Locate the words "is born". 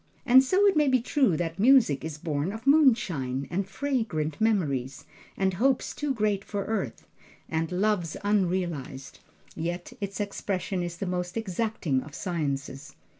2.03-2.51